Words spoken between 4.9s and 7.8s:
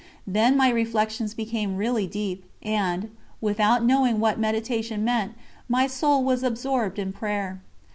meant, my soul was absorbed in prayer.